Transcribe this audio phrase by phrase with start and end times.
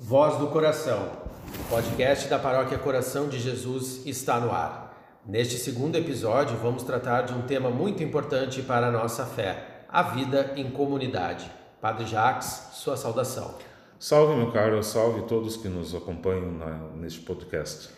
[0.00, 1.10] Voz do Coração,
[1.58, 4.96] o podcast da Paróquia Coração de Jesus está no ar.
[5.26, 10.04] Neste segundo episódio, vamos tratar de um tema muito importante para a nossa fé: a
[10.04, 11.50] vida em comunidade.
[11.80, 13.56] Padre Jacques, sua saudação.
[13.98, 17.88] Salve, meu caro, salve todos que nos acompanham na, neste podcast.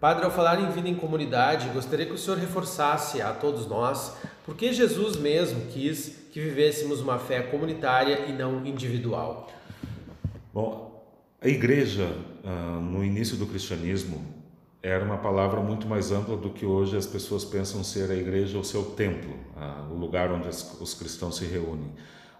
[0.00, 4.12] Padre, ao falar em vida em comunidade, gostaria que o senhor reforçasse a todos nós
[4.44, 9.48] por que Jesus mesmo quis que vivêssemos uma fé comunitária e não individual.
[10.52, 10.93] Bom,
[11.44, 12.10] a igreja,
[12.42, 14.24] ah, no início do cristianismo,
[14.82, 18.56] era uma palavra muito mais ampla do que hoje as pessoas pensam ser a igreja
[18.56, 21.92] ou seu templo, ah, o lugar onde os cristãos se reúnem.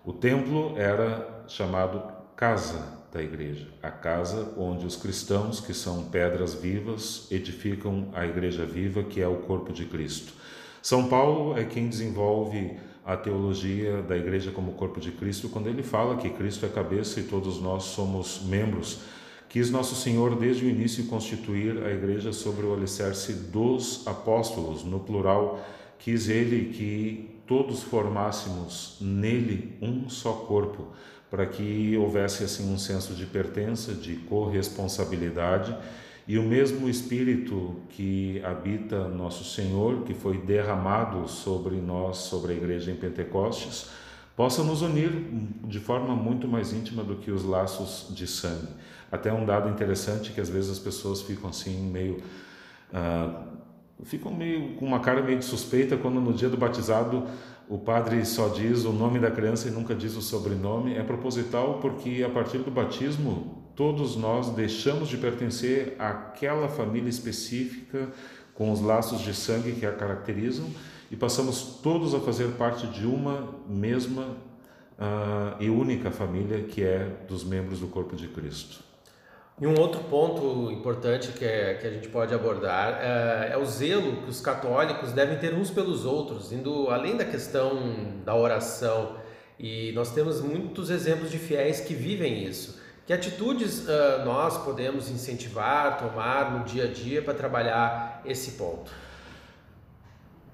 [0.06, 2.02] O templo era chamado
[2.34, 8.64] casa da igreja, a casa onde os cristãos, que são pedras vivas, edificam a igreja
[8.64, 10.32] viva, que é o corpo de Cristo.
[10.80, 15.82] São Paulo é quem desenvolve a teologia da igreja como corpo de Cristo, quando ele
[15.82, 19.00] fala que Cristo é cabeça e todos nós somos membros.
[19.48, 24.98] Quis Nosso Senhor, desde o início, constituir a igreja sobre o alicerce dos apóstolos, no
[24.98, 25.64] plural.
[25.98, 30.88] Quis Ele que todos formássemos nele um só corpo,
[31.30, 35.76] para que houvesse assim um senso de pertença, de corresponsabilidade
[36.26, 42.56] e o mesmo Espírito que habita nosso Senhor, que foi derramado sobre nós, sobre a
[42.56, 43.90] igreja em Pentecostes,
[44.34, 45.10] possa nos unir
[45.64, 48.68] de forma muito mais íntima do que os laços de sangue.
[49.12, 52.22] Até um dado interessante que às vezes as pessoas ficam assim meio
[52.90, 53.54] uh,
[54.02, 57.24] ficam meio com uma cara meio de suspeita quando no dia do batizado
[57.68, 60.94] o padre só diz o nome da criança e nunca diz o sobrenome.
[60.94, 68.08] É proposital porque a partir do batismo todos nós deixamos de pertencer àquela família específica
[68.54, 70.66] com os laços de sangue que a caracterizam
[71.10, 74.22] e passamos todos a fazer parte de uma mesma
[74.98, 78.82] uh, e única família que é dos membros do corpo de Cristo.
[79.60, 83.64] E um outro ponto importante que, é, que a gente pode abordar é, é, o
[83.64, 89.16] zelo que os católicos devem ter uns pelos outros, indo além da questão da oração.
[89.56, 92.82] E nós temos muitos exemplos de fiéis que vivem isso.
[93.06, 98.90] Que atitudes uh, nós podemos incentivar, tomar no dia a dia para trabalhar esse ponto?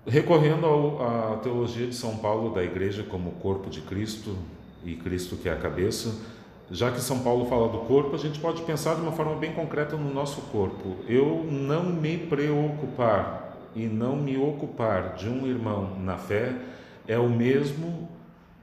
[0.04, 0.66] Recorrendo
[1.00, 4.36] à teologia de São Paulo da Igreja como corpo de Cristo
[4.84, 6.12] e Cristo que é a cabeça,
[6.72, 9.52] já que São Paulo fala do corpo, a gente pode pensar de uma forma bem
[9.52, 10.96] concreta no nosso corpo.
[11.06, 16.56] Eu não me preocupar e não me ocupar de um irmão na fé
[17.06, 18.08] é o mesmo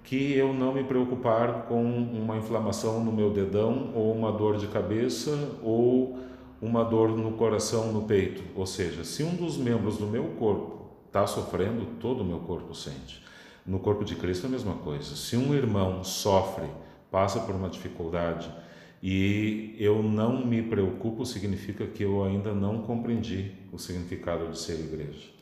[0.08, 4.66] que eu não me preocupar com uma inflamação no meu dedão ou uma dor de
[4.68, 6.18] cabeça ou
[6.62, 8.42] uma dor no coração, no peito.
[8.56, 12.74] Ou seja, se um dos membros do meu corpo está sofrendo, todo o meu corpo
[12.74, 13.22] sente.
[13.66, 15.14] No corpo de Cristo é a mesma coisa.
[15.14, 16.68] Se um irmão sofre,
[17.12, 18.50] passa por uma dificuldade
[19.04, 24.80] e eu não me preocupo, significa que eu ainda não compreendi o significado de ser
[24.80, 25.37] igreja.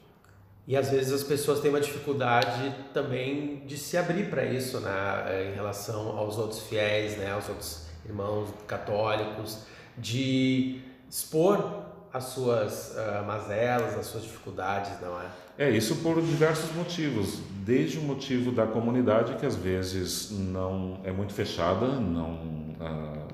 [0.68, 5.52] E às vezes as pessoas têm uma dificuldade também de se abrir para isso, né,
[5.52, 9.60] em relação aos outros fiéis, né, aos outros irmãos católicos,
[9.98, 15.26] de expor as suas uh, mazelas, as suas dificuldades, não é?
[15.58, 17.40] É, isso por diversos motivos.
[17.64, 23.28] Desde o motivo da comunidade, que às vezes não é muito fechada, não uh,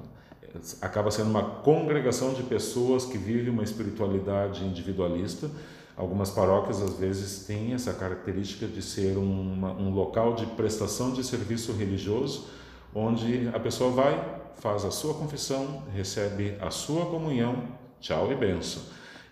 [0.82, 5.50] acaba sendo uma congregação de pessoas que vivem uma espiritualidade individualista
[5.96, 11.24] Algumas paróquias às vezes têm essa característica de ser uma, um local de prestação de
[11.24, 12.48] serviço religioso,
[12.94, 17.64] onde a pessoa vai, faz a sua confissão, recebe a sua comunhão,
[18.00, 18.82] tchau e benção.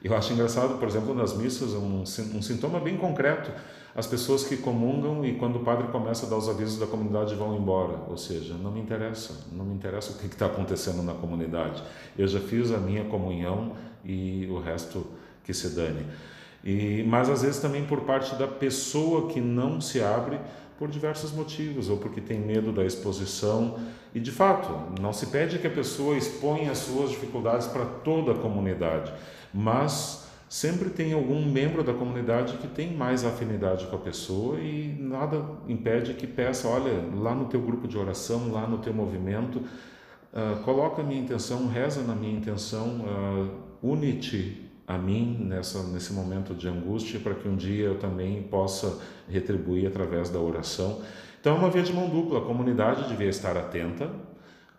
[0.04, 3.52] Eu acho engraçado, por exemplo, nas missas, um, um sintoma bem concreto,
[3.96, 7.36] as pessoas que comungam e quando o padre começa a dar os avisos da comunidade
[7.36, 11.14] vão embora, ou seja, não me interessa, não me interessa o que está acontecendo na
[11.14, 11.84] comunidade.
[12.18, 13.76] Eu já fiz a minha comunhão
[14.06, 15.06] e o resto
[15.44, 16.06] que se dane.
[16.64, 20.40] E, mas às vezes também por parte da pessoa que não se abre
[20.78, 23.78] por diversos motivos, ou porque tem medo da exposição.
[24.16, 28.32] E de fato, não se pede que a pessoa exponha as suas dificuldades para toda
[28.32, 29.12] a comunidade,
[29.54, 34.98] mas sempre tem algum membro da comunidade que tem mais afinidade com a pessoa e
[35.00, 39.58] nada impede que peça, olha, lá no teu grupo de oração, lá no teu movimento,
[39.58, 43.50] uh, coloca a minha intenção, reza na minha intenção, uh,
[43.84, 49.00] une-te a mim nessa, nesse momento de angústia, para que um dia eu também possa
[49.30, 51.04] retribuir através da oração.
[51.40, 52.40] Então, é uma via de mão dupla.
[52.40, 54.10] A comunidade devia estar atenta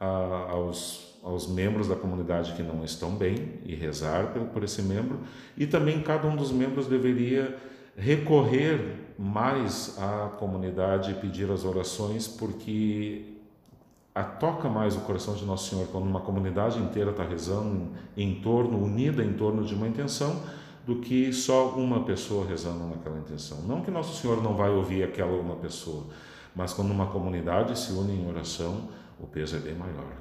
[0.01, 0.07] a,
[0.51, 5.21] aos, aos membros da comunidade que não estão bem e rezar por, por esse membro,
[5.57, 7.57] e também cada um dos membros deveria
[7.97, 13.27] recorrer mais à comunidade e pedir as orações, porque
[14.15, 18.41] a, toca mais o coração de Nosso Senhor quando uma comunidade inteira está rezando em
[18.41, 20.43] torno, unida em torno de uma intenção,
[20.87, 23.59] do que só uma pessoa rezando naquela intenção.
[23.63, 26.07] Não que Nosso Senhor não vai ouvir aquela uma pessoa,
[26.55, 30.13] mas quando uma comunidade se une em oração, o peso é bem maior.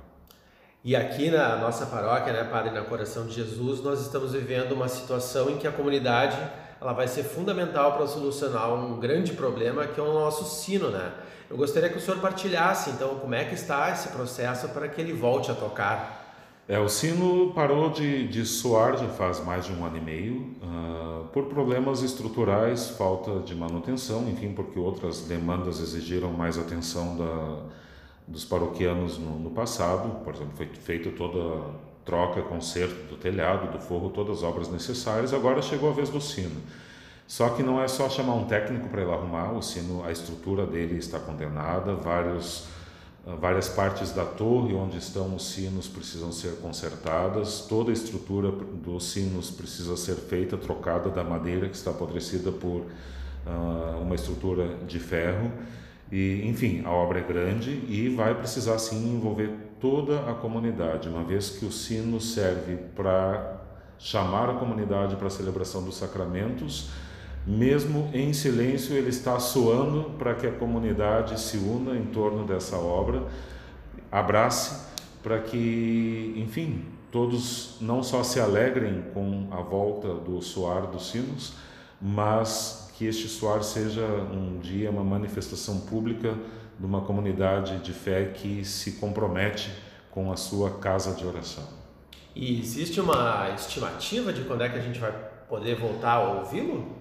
[0.83, 4.88] E aqui na nossa paróquia, né, Padre, na Coração de Jesus, nós estamos vivendo uma
[4.88, 6.38] situação em que a comunidade
[6.81, 11.12] ela vai ser fundamental para solucionar um grande problema que é o nosso sino, né?
[11.50, 15.02] Eu gostaria que o senhor partilhasse, então, como é que está esse processo para que
[15.02, 16.20] ele volte a tocar.
[16.68, 20.56] É, o sino parou de, de soar já faz mais de um ano e meio,
[20.62, 27.64] uh, por problemas estruturais, falta de manutenção, enfim, porque outras demandas exigiram mais atenção da,
[28.28, 30.24] dos paroquianos no, no passado.
[30.24, 31.74] Por exemplo, foi feita toda
[32.06, 35.34] troca, conserto do telhado, do forro, todas as obras necessárias.
[35.34, 36.62] Agora chegou a vez do sino.
[37.30, 40.66] Só que não é só chamar um técnico para ele arrumar, o sino, a estrutura
[40.66, 42.66] dele está condenada, vários,
[43.28, 48.52] ah, várias partes da torre onde estão os sinos precisam ser consertadas, toda a estrutura
[48.52, 52.81] dos sinos precisa ser feita, trocada da madeira que está apodrecida por
[53.45, 55.52] uh, uma estrutura de ferro.
[56.11, 61.23] E, enfim, a obra é grande e vai precisar sim envolver toda a comunidade, uma
[61.23, 63.61] vez que o sino serve para
[63.97, 66.89] chamar a comunidade para a celebração dos sacramentos
[67.45, 72.77] mesmo em silêncio, ele está soando para que a comunidade se una em torno dessa
[72.77, 73.23] obra,
[74.11, 74.88] abrace,
[75.23, 81.53] para que, enfim, todos não só se alegrem com a volta do soar dos sinos,
[82.01, 86.38] mas que este soar seja um dia uma manifestação pública
[86.78, 89.72] de uma comunidade de fé que se compromete
[90.12, 91.63] com a sua casa de oração.
[92.36, 95.13] E existe uma estimativa de quando é que a gente vai
[95.48, 96.94] poder voltar a ouvi-lo?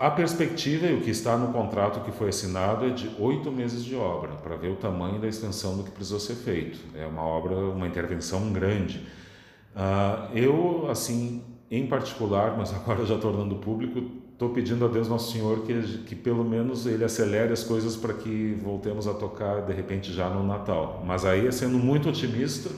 [0.00, 3.84] A perspectiva e o que está no contrato que foi assinado é de oito meses
[3.84, 6.80] de obra, para ver o tamanho da extensão do que precisou ser feito.
[6.96, 9.06] É uma obra, uma intervenção grande.
[9.76, 15.32] Uh, eu, assim, em particular, mas agora já tornando público, estou pedindo a Deus Nosso
[15.32, 19.72] Senhor que, que pelo menos Ele acelere as coisas para que voltemos a tocar de
[19.72, 21.00] repente já no Natal.
[21.06, 22.68] Mas aí é sendo muito otimista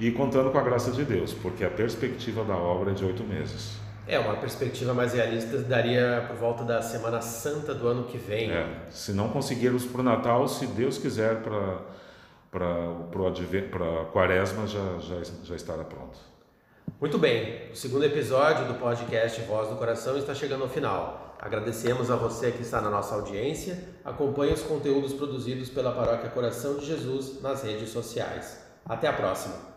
[0.00, 3.22] e contando com a graça de Deus, porque a perspectiva da obra é de oito
[3.22, 3.80] meses.
[4.04, 8.50] É, uma perspectiva mais realista daria por volta da Semana Santa do ano que vem.
[8.50, 11.92] É, se não conseguirmos para o Natal, se Deus quiser para
[12.50, 16.18] para a quaresma já, já, já estará pronto.
[17.00, 21.36] Muito bem, o segundo episódio do podcast Voz do Coração está chegando ao final.
[21.40, 23.82] Agradecemos a você que está na nossa audiência.
[24.04, 28.58] Acompanhe os conteúdos produzidos pela Paróquia Coração de Jesus nas redes sociais.
[28.84, 29.71] Até a próxima!